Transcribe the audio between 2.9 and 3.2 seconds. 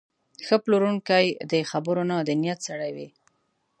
وي.